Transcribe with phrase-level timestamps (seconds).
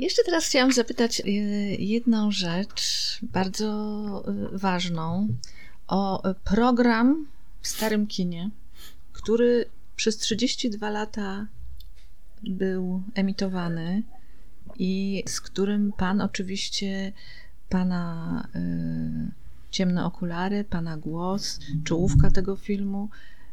[0.00, 1.22] Jeszcze teraz chciałam zapytać y,
[1.78, 4.24] jedną rzecz bardzo
[4.54, 5.28] y, ważną
[5.88, 7.26] o program
[7.60, 8.50] w starym kinie,
[9.12, 9.64] który
[9.96, 11.46] przez 32 lata
[12.42, 14.02] był emitowany
[14.78, 17.12] i z którym pan oczywiście,
[17.68, 19.30] pana y,
[19.70, 23.08] ciemne okulary, pana głos, czołówka tego filmu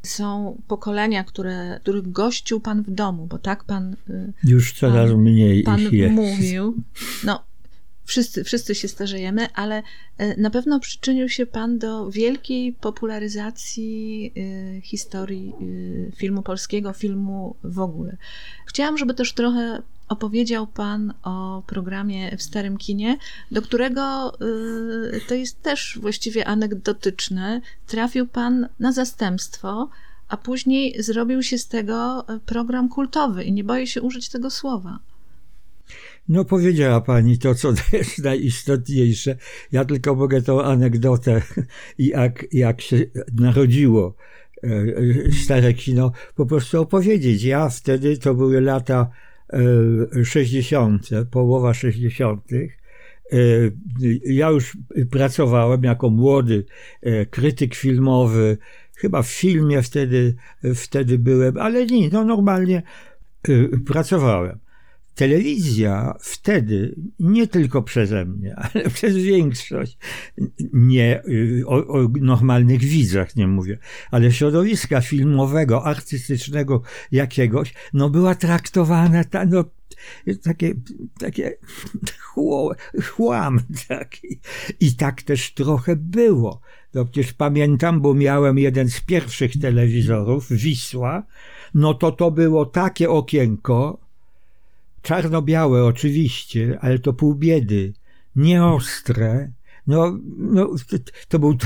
[0.07, 3.95] są pokolenia, które, których gościł pan w domu, bo tak pan.
[4.09, 6.13] Y, Już coraz pan, mniej pan ich jest.
[6.15, 6.75] mówił.
[7.23, 7.43] No,
[8.07, 9.83] wszyscy, wszyscy się starzejemy, ale
[10.21, 15.53] y, na pewno przyczynił się Pan do wielkiej popularyzacji y, historii
[16.15, 18.17] filmu polskiego, filmu w ogóle.
[18.65, 23.17] Chciałam, żeby też trochę opowiedział Pan o programie w Starym Kinie,
[23.51, 24.33] do którego
[25.27, 27.61] to jest też właściwie anegdotyczne.
[27.87, 29.89] Trafił Pan na zastępstwo,
[30.29, 34.99] a później zrobił się z tego program kultowy i nie boję się użyć tego słowa.
[36.29, 39.35] No, powiedziała pani to, co jest najistotniejsze.
[39.71, 41.41] Ja tylko mogę tą anegdotę,
[41.99, 42.97] jak, jak się
[43.33, 44.15] narodziło
[44.63, 44.69] e,
[45.43, 47.43] stare kino, po prostu opowiedzieć.
[47.43, 49.09] Ja wtedy, to były lata
[50.23, 52.43] 60., e, połowa 60.
[52.53, 52.57] E,
[54.25, 54.77] ja już
[55.11, 56.65] pracowałem jako młody
[57.29, 58.57] krytyk filmowy,
[58.95, 60.35] chyba w filmie wtedy,
[60.75, 62.83] wtedy byłem, ale nie, no normalnie
[63.85, 64.59] pracowałem
[65.17, 69.97] telewizja wtedy, nie tylko przeze mnie, ale przez większość,
[70.73, 71.23] nie
[71.65, 73.77] o, o, normalnych widzach nie mówię,
[74.11, 79.63] ale środowiska filmowego, artystycznego jakiegoś, no była traktowana ta, no,
[80.43, 80.73] takie,
[81.19, 81.57] takie
[83.03, 84.39] chłam taki.
[84.79, 86.61] I tak też trochę było.
[86.93, 91.23] No przecież pamiętam, bo miałem jeden z pierwszych telewizorów, Wisła,
[91.73, 94.06] no to to było takie okienko,
[95.01, 97.93] czarno-białe oczywiście, ale to pół biedy,
[98.35, 99.51] nieostre.
[99.87, 100.75] No, no
[101.27, 101.57] to był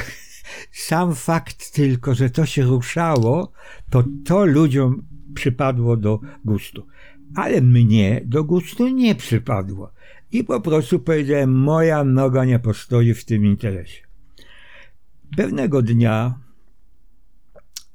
[0.72, 3.52] sam fakt tylko, że to się ruszało,
[3.90, 6.88] to to ludziom przypadło do gustu.
[7.36, 9.92] Ale mnie do gustu nie przypadło.
[10.32, 14.02] I po prostu powiedziałem, moja noga nie postoi w tym interesie.
[15.38, 16.40] Pewnego dnia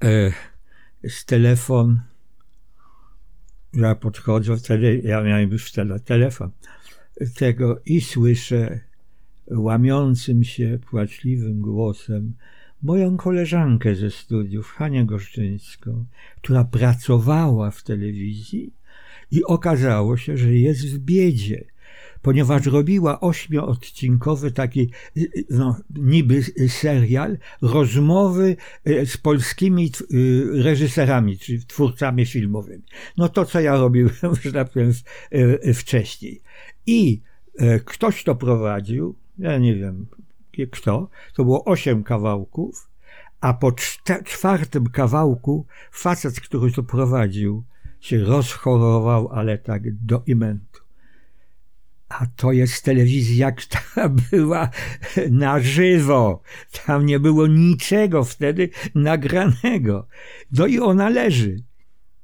[0.04, 0.32] e,
[1.08, 2.00] z telefon
[3.76, 6.50] ja podchodzę, wtedy ja miałem już tele, telefon.
[7.36, 8.80] Tego i słyszę
[9.50, 12.34] łamiącym się, płaczliwym głosem
[12.82, 16.04] moją koleżankę ze studiów, Hanię Goszczyńską,
[16.36, 18.72] która pracowała w telewizji
[19.30, 21.64] i okazało się, że jest w biedzie
[22.26, 24.90] ponieważ robiła ośmioodcinkowy taki
[25.50, 32.82] no, niby serial, rozmowy e, z polskimi e, reżyserami, czyli twórcami filmowymi.
[33.16, 34.10] No to, co ja robiłem,
[34.42, 34.92] że tak powiem,
[35.30, 36.42] e, wcześniej.
[36.86, 37.20] I
[37.84, 40.06] ktoś to prowadził, ja nie wiem
[40.70, 42.88] kto, to było osiem kawałków,
[43.40, 43.72] a po
[44.24, 47.64] czwartym kawałku facet, który to prowadził,
[48.00, 50.85] się rozchorował, ale tak do imentu.
[52.08, 54.68] A to jest telewizja, która była
[55.30, 56.42] na żywo.
[56.86, 60.06] Tam nie było niczego wtedy nagranego.
[60.52, 61.62] No i ona leży.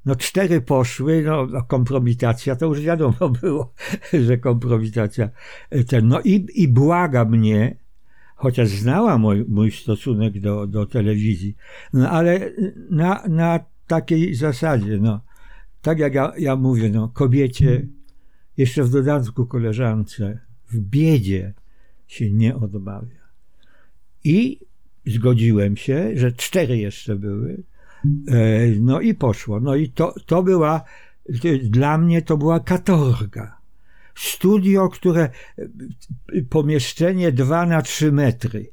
[0.04, 3.72] No cztery poszły, no, no kompromitacja, to już wiadomo było,
[4.12, 5.28] że kompromitacja
[5.88, 6.08] ten.
[6.08, 7.76] No i, i błaga mnie,
[8.36, 11.56] chociaż znała mój, mój stosunek do, do telewizji,
[11.92, 12.50] no ale
[12.90, 15.20] na, na takiej zasadzie, no,
[15.82, 17.86] tak jak ja, ja mówię, no, kobiecie
[18.56, 20.38] jeszcze w dodatku koleżance,
[20.70, 21.52] w biedzie
[22.06, 23.22] się nie odmawia.
[24.24, 24.60] I
[25.06, 27.62] zgodziłem się, że cztery jeszcze były.
[28.28, 29.60] E, no i poszło.
[29.60, 30.84] No i to, to była,
[31.62, 33.56] dla mnie to była katorga.
[34.14, 35.30] Studio, które,
[36.50, 38.70] pomieszczenie dwa na trzy metry.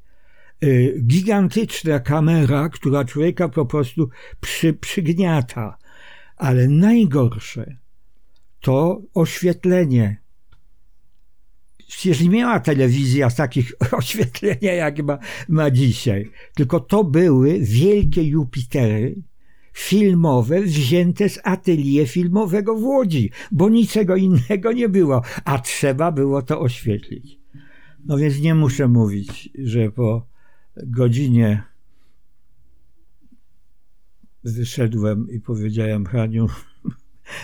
[0.61, 0.67] E,
[0.99, 4.09] gigantyczna kamera, która człowieka po prostu
[4.41, 5.77] przy, przygniata.
[6.37, 7.75] Ale najgorsze,
[8.61, 10.21] to oświetlenie.
[11.87, 15.17] Przecież nie miała telewizja takich oświetlenia, jak ma,
[15.49, 16.31] ma dzisiaj.
[16.55, 19.15] Tylko to były wielkie Jupitery
[19.73, 26.41] filmowe wzięte z atelier filmowego w Łodzi, bo niczego innego nie było, a trzeba było
[26.41, 27.39] to oświetlić.
[28.05, 30.27] No więc nie muszę mówić, że po
[30.77, 31.63] godzinie
[34.43, 36.47] wyszedłem i powiedziałem Haniu,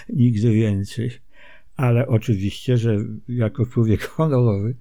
[0.10, 1.12] nigdy więcej.
[1.76, 2.98] Ale oczywiście, że
[3.28, 4.76] jako człowiek honorowy,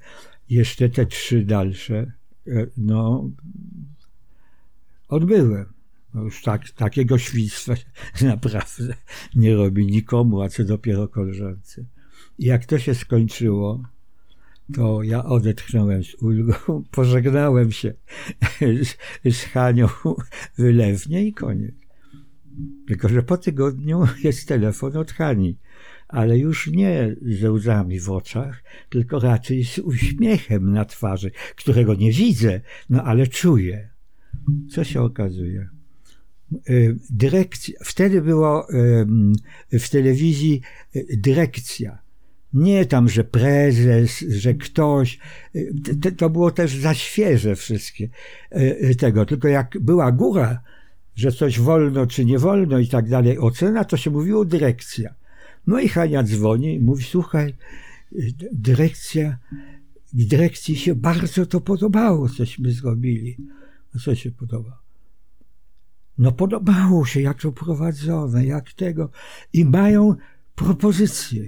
[0.51, 2.13] jeszcze te trzy dalsze,
[2.47, 3.31] e, no,
[5.09, 5.67] odbyłem.
[6.15, 7.75] No już tak, takiego świństwa
[8.23, 8.95] naprawdę
[9.35, 11.85] nie robi nikomu, a co dopiero koleżance.
[12.39, 13.83] Jak to się skończyło,
[14.75, 16.55] to ja odetchnąłem z ulgą,
[16.91, 17.95] pożegnałem się
[18.61, 18.97] z,
[19.37, 19.89] z Hanią
[20.59, 21.84] wylewnie i koniec.
[22.87, 25.59] Tylko, że po tygodniu jest telefon od Hani,
[26.09, 32.13] ale już nie ze łzami w oczach, tylko raczej z uśmiechem na twarzy, którego nie
[32.13, 32.61] widzę,
[32.91, 33.89] no ale czuję.
[34.71, 35.69] Co się okazuje?
[36.71, 38.67] Y, dyrekcja, wtedy było
[39.73, 40.61] w telewizji
[40.97, 41.99] y, dyrekcja.
[42.53, 45.19] Nie tam, że prezes, że ktoś.
[45.55, 48.09] Y, to było też za świeże wszystkie
[48.99, 49.27] tego.
[49.27, 50.61] Tylko jak była góra,
[51.15, 55.15] że coś wolno czy nie wolno i tak dalej, ocena, to się mówiło dyrekcja.
[55.67, 57.55] No i Hania dzwoni i mówi, słuchaj,
[58.53, 59.39] dyrekcja,
[60.13, 63.37] dyrekcji się bardzo to podobało, cośmy zrobili.
[63.97, 64.85] A co się podoba?
[66.19, 69.11] No podobało się, jak to prowadzone, jak tego.
[69.53, 70.15] I mają
[70.55, 71.45] propozycję.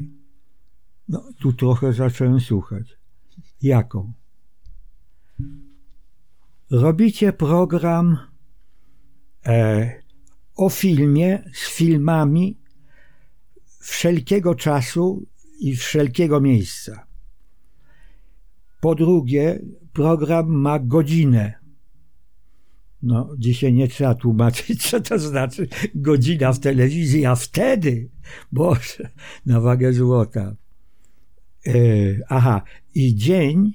[1.08, 2.98] No tu trochę zacząłem słuchać.
[3.62, 4.12] Jaką?
[6.70, 8.18] Robicie program
[10.56, 12.58] o filmie, z filmami
[13.80, 15.26] wszelkiego czasu
[15.60, 17.06] i wszelkiego miejsca.
[18.80, 19.60] Po drugie,
[19.92, 21.54] program ma godzinę.
[23.02, 28.10] No, dzisiaj nie trzeba tłumaczyć, co to znaczy godzina w telewizji, a wtedy,
[28.52, 29.10] Boże,
[29.46, 30.56] na wagę złota.
[31.66, 31.72] E,
[32.28, 32.62] aha,
[32.94, 33.72] i dzień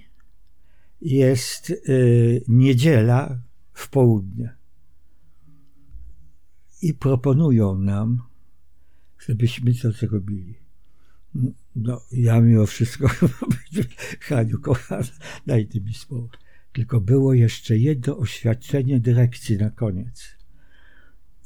[1.01, 1.73] jest e,
[2.47, 3.41] niedziela
[3.73, 4.60] w południe.
[6.81, 8.21] I proponują nam,
[9.19, 10.55] żebyśmy to zrobili.
[11.75, 13.09] No, ja mimo wszystko,
[14.27, 15.07] Haniu, kochana,
[15.45, 16.39] daj ty mi spokój.
[16.73, 20.37] Tylko było jeszcze jedno oświadczenie dyrekcji na koniec.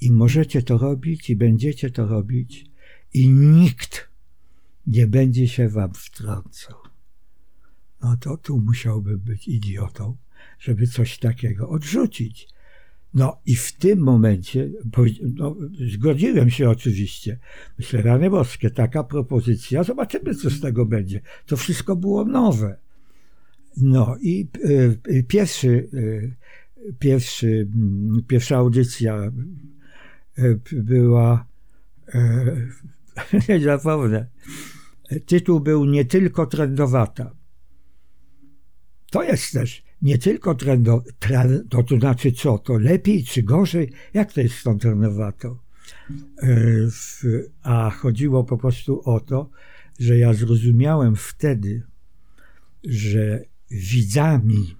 [0.01, 2.65] I możecie to robić, i będziecie to robić,
[3.13, 4.09] i nikt
[4.87, 6.77] nie będzie się wam wtrącał.
[8.01, 10.17] No to tu musiałbym być idiotą,
[10.59, 12.47] żeby coś takiego odrzucić.
[13.15, 14.69] No i w tym momencie
[15.35, 15.55] no,
[15.93, 17.39] zgodziłem się oczywiście.
[17.79, 21.21] Myślę, rany boskie, taka propozycja, zobaczymy, co z tego będzie.
[21.45, 22.77] To wszystko było nowe.
[23.77, 24.47] No i
[25.09, 26.35] y, pierwszy, y,
[26.99, 29.31] pierwszy, mm, pierwsza audycja
[30.39, 31.45] y, była,
[33.49, 34.27] nie zapomnę,
[35.25, 37.35] tytuł był nie tylko trendowata.
[39.11, 43.91] To jest też nie tylko trendo, trend, to, to znaczy co, to lepiej czy gorzej?
[44.13, 45.57] Jak to jest z tą trendowatą?
[47.63, 49.49] A chodziło po prostu o to,
[49.99, 51.83] że ja zrozumiałem wtedy,
[52.83, 54.75] że widzami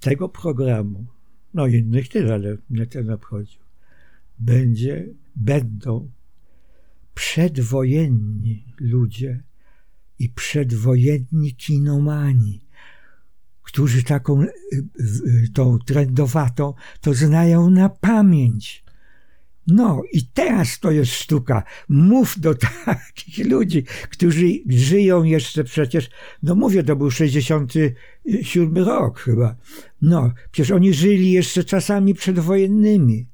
[0.00, 1.06] tego programu,
[1.54, 3.60] no innych też, ale mnie ten obchodził,
[4.38, 6.10] będzie, będą
[7.14, 9.42] przedwojenni ludzie
[10.18, 12.67] i przedwojenni kinomani,
[13.68, 14.48] którzy taką y,
[15.00, 18.84] y, tą trendowatą to znają na pamięć.
[19.66, 21.62] No i teraz to jest sztuka.
[21.88, 22.54] Mów do
[22.84, 26.10] takich ludzi, którzy żyją jeszcze przecież,
[26.42, 29.56] no mówię, to był 67 rok chyba.
[30.02, 33.26] No, przecież oni żyli jeszcze czasami przedwojennymi.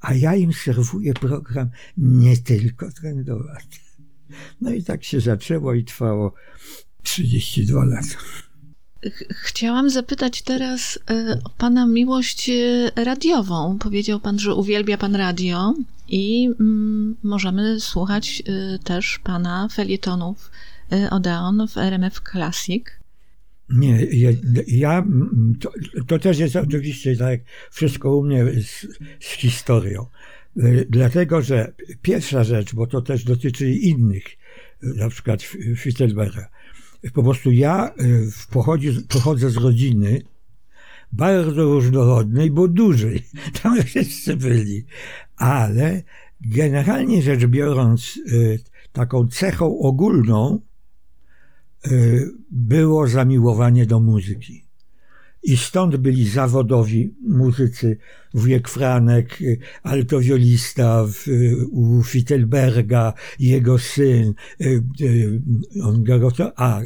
[0.00, 3.78] A ja im serwuję program nie tylko trendowaty.
[4.60, 6.34] No i tak się zaczęło i trwało
[7.02, 8.47] 32 lata.
[9.30, 13.78] Chciałam zapytać teraz e, o Pana miłość e, radiową.
[13.78, 15.74] Powiedział Pan, że uwielbia Pan radio
[16.08, 20.50] i mm, możemy słuchać e, też Pana felietonów
[21.10, 22.84] Odeon w RMF Classic.
[23.68, 24.30] Nie, ja,
[24.66, 25.04] ja
[25.60, 25.72] to,
[26.06, 27.40] to, też jest oczywiście tak
[27.70, 28.86] wszystko u mnie z,
[29.20, 30.06] z historią.
[30.88, 34.24] Dlatego, że pierwsza rzecz, bo to też dotyczy innych,
[34.82, 35.42] na przykład
[35.76, 36.48] Fittelberga,
[37.14, 38.28] po prostu ja y,
[39.08, 40.22] pochodzę z rodziny
[41.12, 43.22] bardzo różnorodnej, bo dużej.
[43.62, 44.84] Tam wszyscy byli.
[45.36, 46.02] Ale
[46.40, 48.60] generalnie rzecz biorąc, y,
[48.92, 50.60] taką cechą ogólną
[51.86, 54.67] y, było zamiłowanie do muzyki.
[55.42, 57.98] I stąd byli zawodowi muzycy,
[58.34, 59.38] wujek Franek,
[59.82, 61.06] altowiolista
[61.70, 65.42] u Fittelberga, jego syn, y, y,
[65.82, 66.80] on grał a,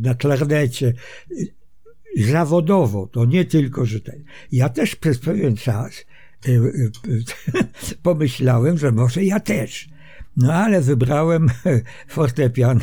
[0.00, 0.92] na klarnecie.
[2.16, 4.24] Zawodowo, to nie tylko, że ten.
[4.52, 6.04] Ja też przez pewien czas
[6.48, 6.90] y,
[8.02, 9.95] pomyślałem, że może ja też.
[10.36, 11.48] No ale wybrałem
[12.08, 12.80] fortepian,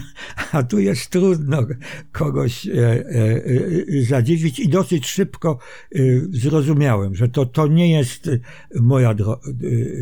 [0.51, 1.67] a tu jest trudno
[2.11, 2.71] kogoś e,
[3.09, 5.59] e, zadziwić i dosyć szybko
[6.29, 8.29] zrozumiałem, że to, to nie jest
[8.75, 9.15] moja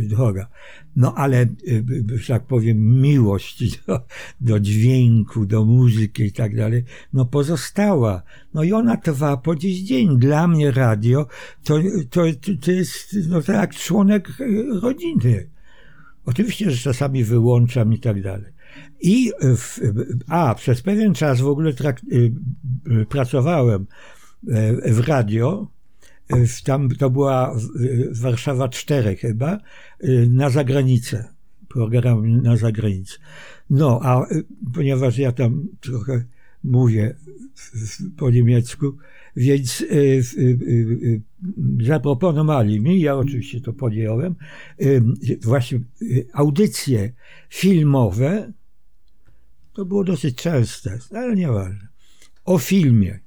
[0.03, 0.47] droga.
[0.95, 1.45] No ale,
[2.15, 4.05] że tak powiem, miłość do,
[4.41, 8.23] do dźwięku, do muzyki i tak dalej, no pozostała.
[8.53, 10.19] No i ona trwa po dziś dzień.
[10.19, 11.27] Dla mnie radio
[11.63, 11.79] to,
[12.09, 12.21] to,
[12.61, 14.29] to jest no, tak jak członek
[14.81, 15.49] rodziny.
[16.25, 18.51] Oczywiście, że czasami wyłączam i tak dalej.
[19.01, 19.79] I w,
[20.27, 22.31] a, przez pewien czas w ogóle y,
[22.91, 23.85] y, pracowałem
[24.47, 25.67] e, w radio.
[26.63, 27.55] Tam to była
[28.11, 29.59] Warszawa 4 chyba,
[30.03, 31.29] y, na zagranicę.
[31.67, 33.17] Program na zagranicę.
[33.69, 34.25] No, a
[34.73, 36.23] ponieważ ja tam trochę
[36.63, 37.15] mówię
[38.17, 38.97] po niemiecku,
[39.35, 39.85] więc
[41.81, 44.35] zaproponowali mi, ja oczywiście to podjąłem,
[45.41, 45.79] właśnie
[46.33, 47.13] audycje
[47.49, 48.53] filmowe,
[49.73, 51.87] to było dosyć częste, ale nieważne,
[52.45, 53.19] o filmie,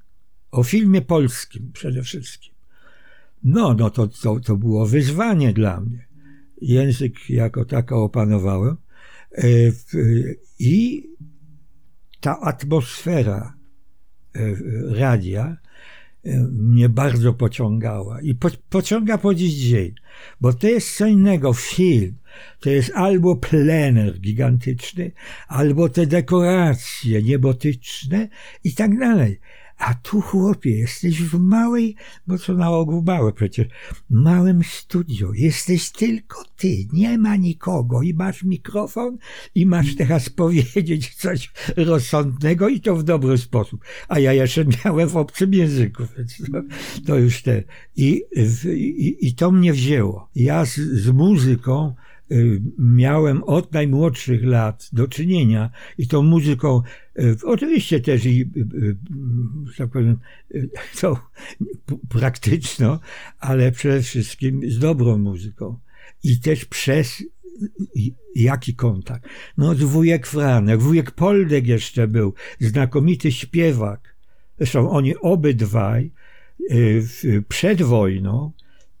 [0.51, 2.53] o filmie polskim przede wszystkim.
[3.43, 6.05] No, no to, to, to było wyzwanie dla mnie.
[6.61, 8.77] Język jako tako opanowałem
[10.59, 11.07] i
[12.19, 13.53] ta atmosfera
[14.89, 15.57] radia
[16.51, 19.93] mnie bardzo pociągała i po, pociąga po dziś dzień,
[20.41, 21.53] bo to jest co innego.
[21.53, 22.15] Film
[22.59, 25.11] to jest albo plener gigantyczny,
[25.47, 28.29] albo te dekoracje niebotyczne
[28.63, 29.39] i tak dalej.
[29.77, 31.95] A tu, chłopie, jesteś w małej,
[32.27, 33.67] bo co na ogół małe przecież,
[34.09, 35.33] małym studio.
[35.33, 39.17] Jesteś tylko ty, nie ma nikogo i masz mikrofon
[39.55, 43.85] i masz teraz powiedzieć coś rozsądnego i to w dobry sposób.
[44.07, 46.61] A ja jeszcze miałem w obcym języku, więc to,
[47.05, 47.63] to już te.
[47.95, 48.23] I,
[48.65, 50.29] i, I to mnie wzięło.
[50.35, 51.95] Ja z, z muzyką
[52.79, 56.81] miałem od najmłodszych lat do czynienia i tą muzyką,
[57.19, 58.95] y, oczywiście też i, y,
[59.77, 60.19] tak powiem,
[61.01, 61.15] tą
[62.09, 62.99] praktyczną,
[63.39, 65.79] ale przede wszystkim z dobrą muzyką.
[66.23, 67.23] I też przez
[68.35, 69.29] jaki kontakt?
[69.57, 74.15] No, wujek Franek, wujek Poldek jeszcze był, znakomity śpiewak.
[74.57, 76.11] Zresztą oni obydwaj
[77.47, 78.51] przed wojną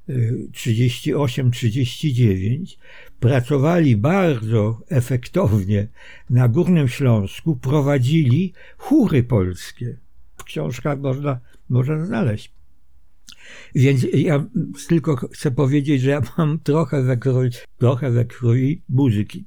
[0.07, 2.77] 38-39
[3.19, 5.87] pracowali bardzo efektownie
[6.29, 9.97] na Górnym Śląsku, prowadzili chóry polskie.
[10.37, 12.53] W książkach można, można znaleźć.
[13.75, 14.45] Więc ja
[14.87, 19.45] tylko chcę powiedzieć, że ja mam trochę we krwi, trochę we krwi muzyki.